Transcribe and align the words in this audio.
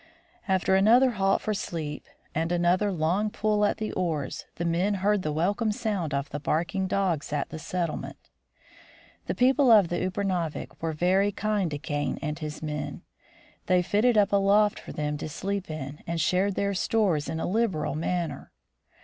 After 0.47 0.73
another 0.75 1.11
halt 1.11 1.43
for 1.43 1.53
sleep, 1.53 2.07
and 2.33 2.51
another 2.51 2.87
HOME 2.87 2.95
AGAIN 2.95 3.01
57 3.03 3.11
long 3.11 3.29
pull 3.29 3.65
at 3.65 3.77
the 3.77 3.91
oars, 3.93 4.45
the 4.55 4.65
men 4.65 4.95
heard 4.95 5.21
the 5.21 5.31
welcome 5.31 5.71
sound 5.71 6.11
of 6.15 6.27
barking 6.41 6.87
dogs 6.87 7.31
at 7.31 7.49
the 7.49 7.59
settlement. 7.59 8.17
The 9.27 9.35
people 9.35 9.69
of 9.69 9.93
Upernavik 9.93 10.81
were 10.81 10.93
very 10.93 11.31
kind 11.31 11.69
to 11.69 11.77
Kane 11.77 12.17
and 12.19 12.39
his 12.39 12.63
men. 12.63 13.03
They 13.67 13.83
fitted 13.83 14.17
up 14.17 14.31
a 14.33 14.37
loft 14.37 14.79
for 14.79 14.91
them 14.91 15.19
to 15.19 15.29
sleep 15.29 15.69
in 15.69 15.99
and 16.07 16.19
shared 16.19 16.55
their 16.55 16.73
stores 16.73 17.29
in 17.29 17.39
a 17.39 17.45
liberal 17.45 17.93
manner. 17.93 18.51